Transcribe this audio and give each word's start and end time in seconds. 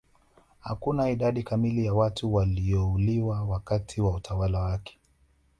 Hakuna 0.59 1.09
idadi 1.09 1.43
kamili 1.43 1.85
ya 1.85 1.93
watu 1.93 2.33
waliouliwa 2.33 3.43
wakati 3.43 4.01
wa 4.01 4.11
utawala 4.15 4.59
wake 4.59 4.97